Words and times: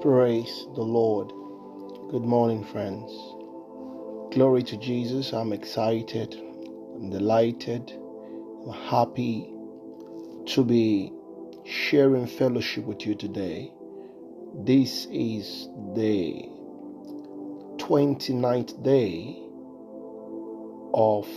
Praise 0.00 0.66
the 0.76 0.82
Lord. 0.82 1.28
Good 2.10 2.24
morning, 2.24 2.64
friends. 2.64 3.12
Glory 4.32 4.62
to 4.62 4.78
Jesus. 4.78 5.34
I'm 5.34 5.52
excited, 5.52 6.34
I'm 6.36 7.10
delighted, 7.10 7.92
I'm 8.66 8.72
happy 8.72 9.52
to 10.46 10.64
be 10.64 11.12
sharing 11.66 12.26
fellowship 12.26 12.84
with 12.86 13.04
you 13.06 13.14
today. 13.14 13.74
This 14.64 15.06
is 15.12 15.68
the 15.94 16.48
29th 17.76 18.82
day 18.82 19.42
of 20.94 21.28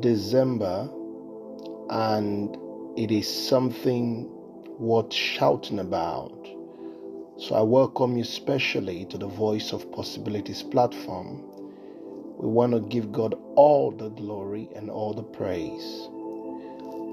December, 0.00 0.90
and 1.88 2.56
it 2.98 3.10
is 3.10 3.26
something 3.48 4.28
worth 4.78 5.12
shouting 5.14 5.78
about. 5.78 6.55
So 7.38 7.54
I 7.54 7.60
welcome 7.60 8.16
you 8.16 8.24
specially 8.24 9.04
to 9.10 9.18
the 9.18 9.26
Voice 9.26 9.74
of 9.74 9.92
Possibilities 9.92 10.62
platform. 10.62 11.44
We 12.38 12.48
want 12.48 12.72
to 12.72 12.80
give 12.80 13.12
God 13.12 13.34
all 13.56 13.90
the 13.90 14.08
glory 14.08 14.70
and 14.74 14.88
all 14.88 15.12
the 15.12 15.22
praise. 15.22 16.08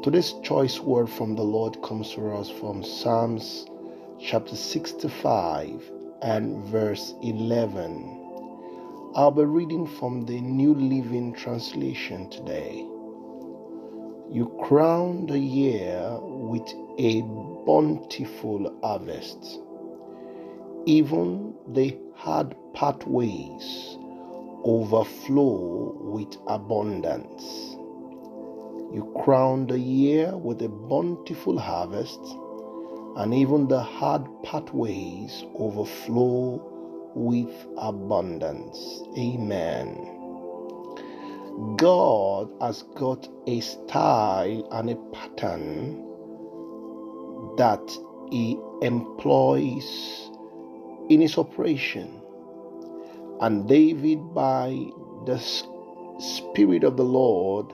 Today's 0.02 0.34
choice 0.42 0.80
word 0.80 1.10
from 1.10 1.36
the 1.36 1.44
Lord 1.44 1.82
comes 1.84 2.14
to 2.14 2.32
us 2.32 2.50
from 2.50 2.86
Psalms 2.86 3.66
chapter 4.18 4.56
65 4.56 5.92
and 6.22 6.64
verse 6.68 7.14
11. 7.22 9.12
I'll 9.16 9.30
be 9.30 9.44
reading 9.44 9.86
from 9.86 10.26
the 10.26 10.40
New 10.40 10.74
Living 10.74 11.34
Translation 11.34 12.30
today. 12.30 12.88
You 14.32 14.58
crown 14.64 15.26
the 15.26 15.38
year 15.38 16.18
with 16.22 16.74
a 16.98 17.24
bountiful 17.66 18.80
harvest 18.82 19.60
even 20.86 21.54
the 21.70 21.98
hard 22.16 22.56
pathways 22.74 23.98
overflow 24.64 25.94
with 26.00 26.36
abundance. 26.48 27.44
You 28.94 29.12
crown 29.24 29.68
the 29.68 29.80
year 29.80 30.36
with 30.38 30.62
a 30.62 30.70
bountiful 30.70 31.58
harvest, 31.58 32.20
and 33.16 33.34
even 33.34 33.68
the 33.68 33.82
hard 33.82 34.28
pathways 34.44 35.46
overflow 35.56 36.62
with 37.16 37.68
abundance. 37.78 39.04
Amen. 39.18 40.14
God 41.78 42.50
has 42.62 42.84
got 42.96 43.30
a 43.48 43.60
style 43.62 44.68
and 44.72 44.90
a 44.90 44.96
pattern 45.14 46.04
that 47.58 47.98
He 48.32 48.60
employs 48.82 50.32
in 51.14 51.22
his 51.22 51.38
operation. 51.38 52.22
And 53.42 53.68
David, 53.68 54.34
by 54.34 54.70
the 55.26 55.38
Spirit 56.20 56.84
of 56.84 56.98
the 56.98 57.04
Lord, 57.04 57.68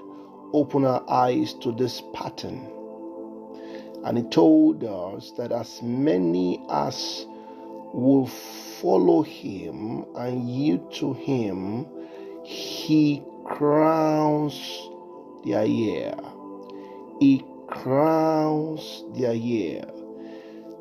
opened 0.54 0.86
our 0.86 1.04
eyes 1.10 1.54
to 1.56 1.72
this 1.72 2.02
pattern. 2.14 2.68
And 4.04 4.18
he 4.18 4.24
told 4.24 4.84
us 4.84 5.32
that 5.38 5.52
as 5.52 5.82
many 5.82 6.64
as 6.70 7.26
will 7.94 8.28
follow 8.28 9.22
him 9.22 10.06
and 10.16 10.50
yield 10.50 10.94
to 10.96 11.14
him, 11.14 11.86
he 12.44 13.22
crowns 13.46 14.90
their 15.46 15.66
year. 15.66 16.16
He 17.20 17.44
crowns 17.68 19.04
their 19.16 19.34
year. 19.34 19.84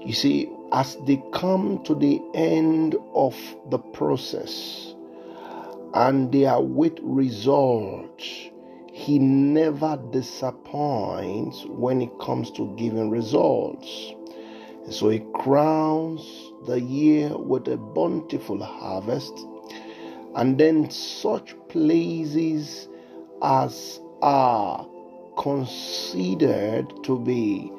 You 0.01 0.13
see, 0.13 0.49
as 0.73 0.97
they 1.07 1.23
come 1.33 1.83
to 1.85 1.95
the 1.95 2.21
end 2.35 2.97
of 3.15 3.35
the 3.71 3.79
process 3.79 4.95
and 5.95 6.31
they 6.33 6.45
await 6.45 6.99
results, 7.03 8.51
he 8.93 9.19
never 9.19 9.99
disappoints 10.11 11.65
when 11.67 12.03
it 12.03 12.11
comes 12.21 12.51
to 12.53 12.75
giving 12.77 13.11
results. 13.11 14.13
And 14.85 14.93
so 14.93 15.09
he 15.09 15.25
crowns 15.35 16.21
the 16.67 16.81
year 16.81 17.37
with 17.37 17.69
a 17.69 17.77
bountiful 17.77 18.63
harvest, 18.63 19.33
and 20.35 20.59
then 20.59 20.91
such 20.91 21.55
places 21.69 22.89
as 23.43 24.01
are 24.21 24.87
considered 25.39 26.93
to 27.05 27.19
be 27.21 27.73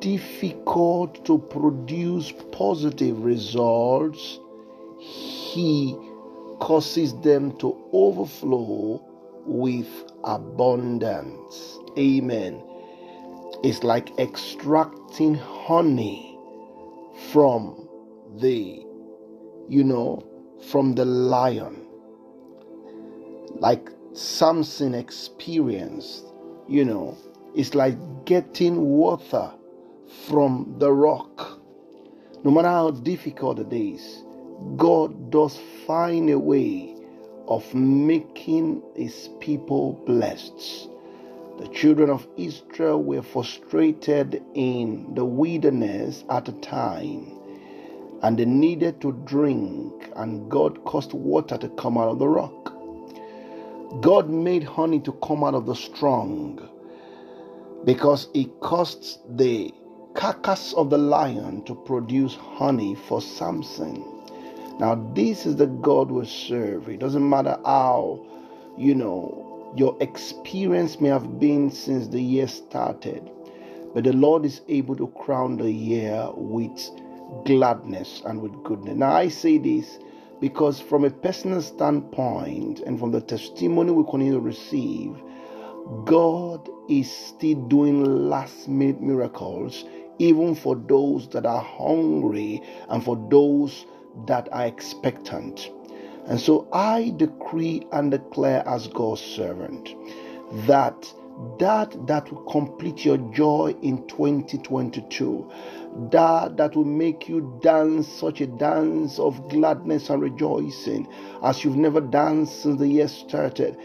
difficult 0.00 1.24
to 1.24 1.38
produce 1.38 2.32
positive 2.52 3.22
results, 3.22 4.38
He 4.98 5.96
causes 6.60 7.18
them 7.20 7.56
to 7.58 7.76
overflow 7.92 9.02
with 9.46 9.88
abundance. 10.24 11.78
Amen. 11.98 12.62
It's 13.62 13.82
like 13.82 14.18
extracting 14.18 15.34
honey 15.34 16.38
from 17.30 17.88
the, 18.36 18.84
you 19.68 19.84
know, 19.84 20.26
from 20.70 20.94
the 20.94 21.04
lion. 21.04 21.86
Like 23.56 23.90
Samson 24.12 24.94
experienced, 24.94 26.24
you 26.68 26.84
know, 26.84 27.16
it's 27.54 27.74
like 27.74 27.96
getting 28.24 28.80
water 28.80 29.52
from 30.26 30.76
the 30.78 30.92
rock. 30.92 31.60
No 32.44 32.50
matter 32.50 32.68
how 32.68 32.90
difficult 32.90 33.58
it 33.58 33.72
is, 33.72 34.22
God 34.76 35.30
does 35.30 35.58
find 35.86 36.30
a 36.30 36.38
way 36.38 36.94
of 37.48 37.74
making 37.74 38.82
his 38.94 39.30
people 39.40 39.94
blessed. 40.06 40.88
The 41.58 41.68
children 41.68 42.10
of 42.10 42.26
Israel 42.36 43.02
were 43.02 43.22
frustrated 43.22 44.42
in 44.54 45.14
the 45.14 45.24
wilderness 45.24 46.24
at 46.30 46.48
a 46.48 46.52
time, 46.52 47.38
and 48.22 48.38
they 48.38 48.44
needed 48.44 49.00
to 49.02 49.12
drink, 49.24 50.10
and 50.16 50.50
God 50.50 50.84
caused 50.84 51.12
water 51.12 51.56
to 51.58 51.68
come 51.70 51.96
out 51.96 52.08
of 52.08 52.18
the 52.18 52.28
rock. 52.28 52.74
God 54.00 54.28
made 54.28 54.64
honey 54.64 55.00
to 55.00 55.12
come 55.22 55.44
out 55.44 55.54
of 55.54 55.66
the 55.66 55.74
strong 55.74 56.68
because 57.84 58.28
it 58.34 58.60
caused 58.60 59.20
the 59.36 59.72
carcass 60.14 60.72
of 60.74 60.90
the 60.90 60.98
lion 60.98 61.62
to 61.64 61.74
produce 61.74 62.36
honey 62.36 62.94
for 62.94 63.20
Samson. 63.20 64.04
Now, 64.78 64.94
this 65.14 65.46
is 65.46 65.56
the 65.56 65.66
God 65.66 66.10
we 66.10 66.24
serve. 66.26 66.88
It 66.88 67.00
doesn't 67.00 67.28
matter 67.28 67.58
how, 67.64 68.24
you 68.76 68.94
know, 68.94 69.72
your 69.76 69.96
experience 70.00 71.00
may 71.00 71.08
have 71.08 71.38
been 71.38 71.70
since 71.70 72.08
the 72.08 72.20
year 72.20 72.48
started, 72.48 73.28
but 73.92 74.04
the 74.04 74.12
Lord 74.12 74.44
is 74.44 74.60
able 74.68 74.96
to 74.96 75.08
crown 75.08 75.56
the 75.56 75.70
year 75.70 76.28
with 76.34 76.90
gladness 77.44 78.22
and 78.24 78.40
with 78.40 78.52
goodness. 78.62 78.96
Now, 78.96 79.12
I 79.12 79.28
say 79.28 79.58
this 79.58 79.98
because, 80.40 80.80
from 80.80 81.04
a 81.04 81.10
personal 81.10 81.62
standpoint 81.62 82.80
and 82.80 82.98
from 82.98 83.10
the 83.10 83.20
testimony 83.20 83.92
we 83.92 84.04
continue 84.04 84.34
to 84.34 84.40
receive, 84.40 85.16
God 86.04 86.68
is 86.88 87.10
still 87.10 87.56
doing 87.68 88.28
last 88.28 88.68
minute 88.68 89.00
miracles 89.00 89.84
even 90.18 90.54
for 90.54 90.76
those 90.76 91.28
that 91.28 91.46
are 91.46 91.62
hungry 91.62 92.62
and 92.88 93.04
for 93.04 93.16
those 93.30 93.86
that 94.26 94.48
are 94.52 94.66
expectant. 94.66 95.70
And 96.26 96.40
so 96.40 96.68
I 96.72 97.12
decree 97.16 97.86
and 97.92 98.10
declare 98.10 98.66
as 98.66 98.88
God's 98.88 99.20
servant 99.20 99.94
that 100.66 101.12
that 101.58 101.96
that 102.06 102.30
will 102.30 102.42
complete 102.44 103.04
your 103.04 103.18
joy 103.32 103.74
in 103.82 104.06
2022 104.08 105.50
that 106.10 106.56
that 106.56 106.74
will 106.74 106.84
make 106.84 107.28
you 107.28 107.58
dance 107.62 108.08
such 108.08 108.40
a 108.40 108.46
dance 108.46 109.18
of 109.18 109.48
gladness 109.48 110.10
and 110.10 110.20
rejoicing 110.20 111.06
as 111.42 111.62
you've 111.62 111.76
never 111.76 112.00
danced 112.00 112.62
since 112.62 112.78
the 112.80 112.88
year 112.88 113.08
started. 113.08 113.76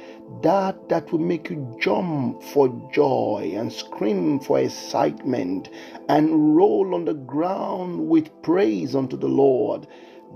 That 0.42 0.90
that 0.90 1.12
will 1.12 1.20
make 1.20 1.50
you 1.50 1.78
jump 1.80 2.42
for 2.42 2.68
joy 2.92 3.54
and 3.56 3.72
scream 3.72 4.40
for 4.40 4.60
excitement 4.60 5.70
and 6.08 6.56
roll 6.56 6.96
on 6.96 7.06
the 7.06 7.14
ground 7.14 8.08
with 8.10 8.30
praise 8.42 8.96
unto 8.96 9.18
the 9.18 9.28
Lord. 9.28 9.88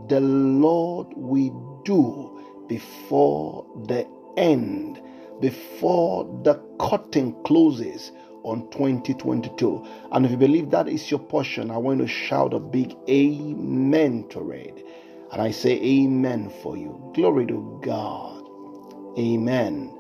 The 0.09 0.19
Lord 0.19 1.07
we 1.16 1.51
do 1.86 2.66
before 2.68 3.66
the 3.88 4.07
end 4.38 5.01
before 5.44 6.24
the 6.45 6.56
curtain 6.80 7.36
closes 7.44 8.13
on 8.44 8.69
2022. 8.72 9.86
And 10.13 10.25
if 10.25 10.31
you 10.31 10.38
believe 10.38 10.69
that 10.69 10.88
is 10.88 11.12
your 11.12 11.19
portion, 11.19 11.69
I 11.69 11.75
want 11.75 12.00
to 12.00 12.07
shout 12.07 12.54
a 12.54 12.62
big 12.62 12.95
amen 13.10 14.30
to 14.30 14.51
it. 14.51 14.86
And 15.34 15.42
I 15.42 15.51
say 15.51 15.72
amen 15.81 16.50
for 16.62 16.78
you. 16.78 17.12
Glory 17.13 17.45
to 17.48 17.81
God. 17.84 18.42
Amen. 19.19 19.94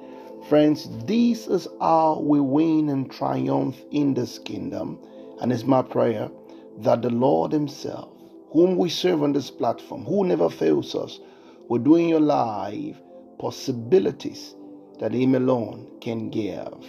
Friends, 0.47 0.87
this 1.05 1.47
is 1.47 1.67
how 1.81 2.21
we 2.23 2.39
win 2.39 2.87
and 2.87 3.11
triumph 3.11 3.75
in 3.91 4.13
this 4.13 4.39
kingdom. 4.39 4.97
And 5.41 5.51
it's 5.51 5.65
my 5.65 5.81
prayer 5.81 6.29
that 6.77 7.01
the 7.01 7.09
Lord 7.09 7.51
Himself 7.51 8.13
whom 8.51 8.77
we 8.77 8.87
serve 8.87 9.23
on 9.23 9.33
this 9.33 9.49
platform, 9.51 10.05
who 10.05 10.23
never 10.23 10.47
fails 10.47 10.93
us, 10.93 11.19
will 11.67 11.79
do 11.79 11.95
in 11.95 12.07
your 12.07 12.21
life 12.21 12.95
possibilities 13.39 14.55
that 15.03 15.11
Him 15.11 15.35
alone 15.35 15.91
can 15.99 16.29
give. 16.29 16.79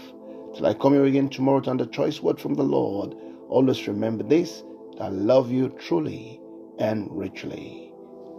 Till 0.55 0.67
I 0.67 0.75
come 0.75 0.93
here 0.93 1.05
again 1.05 1.29
tomorrow 1.29 1.59
to 1.63 1.75
the 1.75 1.87
choice 1.87 2.21
word 2.21 2.41
from 2.41 2.55
the 2.55 2.63
Lord, 2.63 3.17
always 3.49 3.89
remember 3.89 4.23
this 4.23 4.63
I 5.01 5.09
love 5.09 5.51
you 5.51 5.71
truly 5.81 6.41
and 6.79 7.09
richly. 7.11 7.93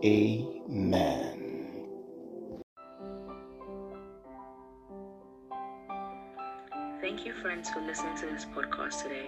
Amen. 0.05 1.41
Thank 7.01 7.25
you, 7.25 7.33
friends, 7.41 7.69
for 7.69 7.81
listening 7.81 8.15
to 8.15 8.27
this 8.27 8.45
podcast 8.45 9.03
today. 9.03 9.27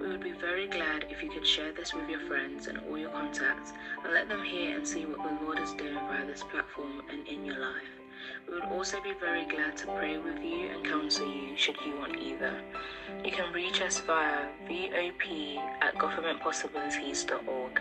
We 0.00 0.08
would 0.08 0.24
be 0.24 0.32
very 0.32 0.66
glad 0.66 1.06
if 1.08 1.22
you 1.22 1.30
could 1.30 1.46
share 1.46 1.72
this 1.72 1.94
with 1.94 2.08
your 2.08 2.26
friends 2.26 2.66
and 2.66 2.80
all 2.88 2.98
your 2.98 3.10
contacts 3.10 3.72
and 4.02 4.12
let 4.12 4.28
them 4.28 4.42
hear 4.42 4.76
and 4.76 4.86
see 4.86 5.06
what 5.06 5.22
the 5.22 5.44
Lord 5.44 5.60
is 5.60 5.72
doing 5.74 5.94
via 5.94 6.26
this 6.26 6.42
platform 6.42 7.02
and 7.12 7.28
in 7.28 7.44
your 7.44 7.60
life. 7.60 7.93
We 8.48 8.54
would 8.54 8.64
also 8.64 9.00
be 9.02 9.12
very 9.20 9.44
glad 9.46 9.76
to 9.78 9.86
pray 9.86 10.18
with 10.18 10.42
you 10.42 10.70
and 10.70 10.84
counsel 10.84 11.26
you 11.26 11.56
should 11.56 11.76
you 11.86 11.96
want 11.96 12.16
either. 12.16 12.60
You 13.24 13.30
can 13.30 13.52
reach 13.52 13.80
us 13.80 14.00
via 14.00 14.48
VOP 14.68 15.56
at 15.80 15.94
governmentpossibilities.org. 15.96 17.80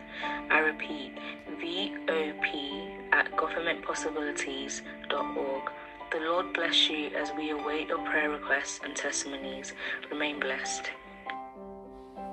I 0.50 0.60
repeat, 0.60 1.18
VOP 1.60 2.88
at 3.12 3.36
governmentpossibilities.org. 3.36 5.72
The 6.12 6.20
Lord 6.20 6.54
bless 6.54 6.90
you 6.90 7.08
as 7.08 7.32
we 7.36 7.50
await 7.50 7.90
your 7.90 8.06
prayer 8.06 8.30
requests 8.30 8.80
and 8.84 8.96
testimonies. 8.96 9.74
Remain 10.12 10.40
blessed. 10.40 10.92